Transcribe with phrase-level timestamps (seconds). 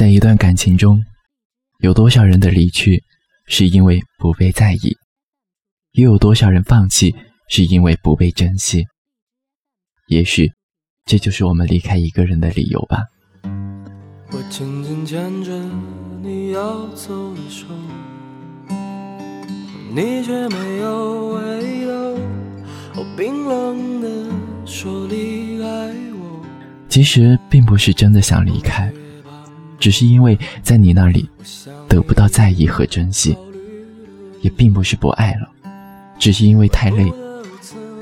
[0.00, 0.98] 在一段感情中，
[1.80, 3.04] 有多少人的离去
[3.44, 4.96] 是因为不被在意，
[5.92, 7.14] 又有多少人放弃
[7.50, 8.82] 是因为不被珍惜？
[10.08, 10.50] 也许，
[11.04, 13.02] 这就是我们离开一个人的理由吧。
[14.32, 15.52] 我紧紧牵着
[16.22, 17.66] 你要走的手，
[19.94, 21.84] 你却没有回
[22.94, 25.66] 头，冰冷的说离开
[26.14, 26.42] 我。
[26.88, 28.90] 其实并不是真的想离开。
[29.80, 31.28] 只是因为在你那里
[31.88, 33.36] 得不到在意和珍惜，
[34.42, 35.48] 也并不是不爱了，
[36.18, 37.10] 只是因为太累，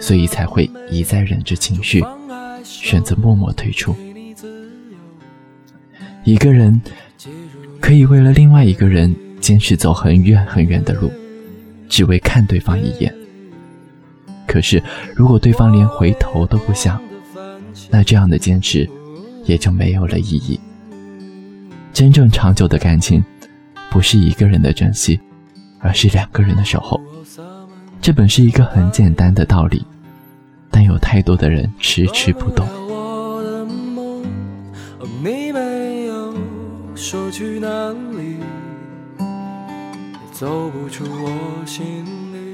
[0.01, 2.05] 所以才会一再忍着情绪，
[2.65, 3.95] 选择默默退出。
[6.25, 6.79] 一个人
[7.81, 11.11] 可以为了另外一个人坚持走很远很远的路，
[11.89, 13.15] 只为看对方一眼。
[14.47, 14.83] 可是
[15.15, 17.01] 如果对方连回头都不想，
[17.89, 18.89] 那这样的坚持
[19.45, 20.59] 也就没有了意义。
[21.99, 23.21] 真正长久的感情，
[23.91, 25.19] 不是一个人的珍惜，
[25.81, 27.01] 而是两个人的守候。
[28.01, 29.85] 这本是一个很简单的道理，
[30.71, 32.69] 但有太多的人迟迟不懂。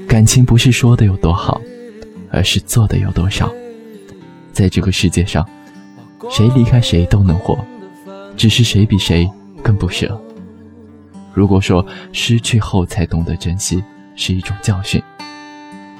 [0.07, 1.61] 感情不是说的有多好，
[2.31, 3.53] 而是做的有多少。
[4.51, 5.47] 在这个世界上，
[6.31, 7.63] 谁离开谁都能活。
[8.35, 9.29] 只是谁比谁
[9.63, 10.19] 更不舍。
[11.33, 13.83] 如果说失去后才懂得珍惜
[14.15, 15.01] 是一种教训，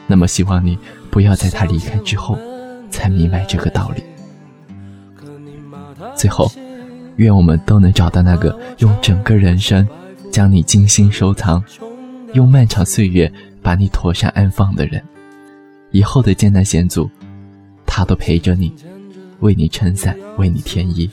[0.08, 0.78] 那么希望你
[1.10, 2.38] 不要在他离开之后
[2.90, 4.04] 才明白这个道理。
[6.16, 6.50] 最后，
[7.18, 9.88] 愿我们都能找到那个用整个人生
[10.32, 11.64] 将你精心收藏，
[12.34, 15.02] 用漫长岁月把你妥善安放的人。
[15.92, 17.10] 以后的艰难险阻，
[17.86, 18.74] 他都陪着你，
[19.40, 21.10] 为你撑伞，为你添衣。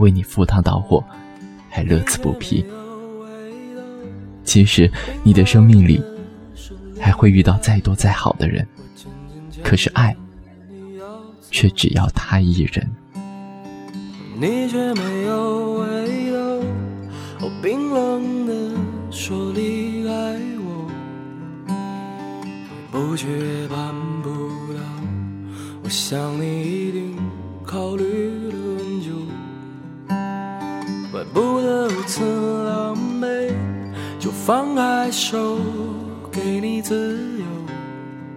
[0.00, 1.04] 为你赴汤蹈火，
[1.68, 2.64] 还乐此不疲。
[4.42, 4.90] 其实，
[5.22, 6.02] 你的生命里
[6.98, 8.66] 还会遇到再多再好的人，
[9.62, 10.16] 可是爱
[11.50, 12.90] 却只要他一人。
[14.34, 16.32] 你却没有回
[17.38, 18.52] 头，冰冷的
[19.10, 20.10] 说离开
[20.58, 20.90] 我，
[22.90, 24.30] 不去也办不
[24.72, 24.80] 到。
[25.84, 27.16] 我想你一定
[27.64, 28.04] 考虑
[28.50, 28.79] 了。
[31.32, 32.24] 不得如此
[32.64, 33.52] 狼狈，
[34.18, 35.58] 就放开手，
[36.32, 37.44] 给你自由，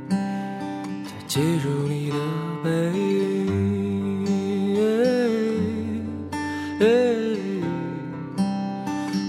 [0.10, 0.18] 再
[1.28, 2.16] 记住你的
[2.64, 2.70] 背，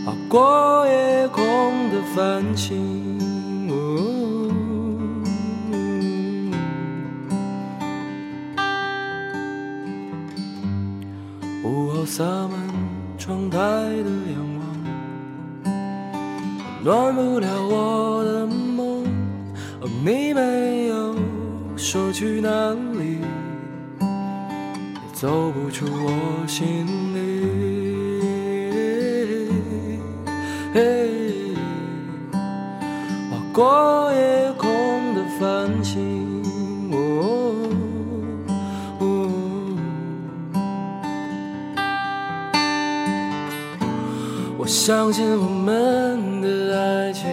[0.04, 3.02] 划过夜空的繁星。
[11.62, 12.73] 午后洒满。
[13.24, 14.36] 窗台的阳
[15.64, 15.72] 光，
[16.84, 19.02] 暖不了我的梦。
[20.04, 21.16] 你没有
[21.74, 22.50] 说去哪
[22.98, 23.20] 里，
[23.98, 27.18] 也走不出我心里。
[33.30, 33.93] 划过
[44.86, 47.24] 相信我们的爱情，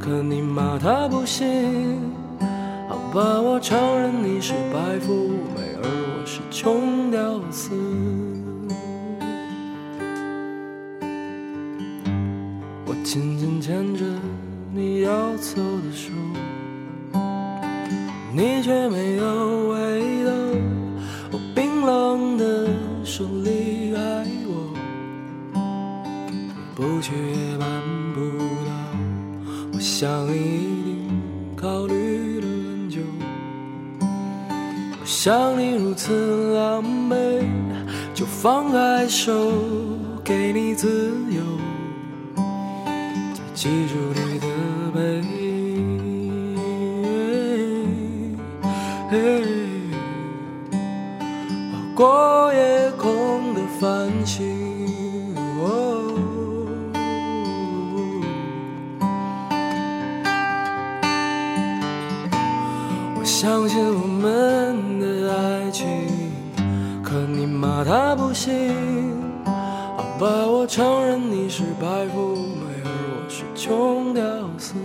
[0.00, 2.10] 可你骂他不行。
[2.88, 5.14] 好吧，我承认你是白富
[5.54, 7.70] 美，而我是穷屌丝。
[12.84, 14.04] 我紧紧牵着
[14.72, 16.10] 你要走的手，
[18.32, 20.30] 你却没有回头。
[21.30, 22.66] 我冰冷的
[23.04, 23.73] 手里
[26.84, 27.66] 不去也办
[28.14, 28.20] 不
[28.66, 28.70] 到，
[29.72, 31.08] 我想你一定
[31.56, 33.00] 考虑了很久。
[34.00, 37.42] 我想你如此狼狈，
[38.12, 39.50] 就放开手，
[40.22, 41.40] 给你自由，
[42.36, 44.46] 再记住你的
[44.92, 45.22] 背
[63.34, 65.84] 相信我们的爱情，
[67.02, 68.72] 可你骂他不行。
[69.44, 74.22] 好吧，我承认你是白富美，而我是穷屌
[74.56, 74.76] 丝。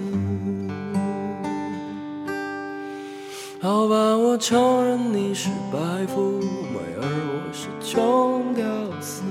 [3.61, 8.65] 好吧，我承认你是白富美，而我是穷屌
[8.99, 9.21] 丝。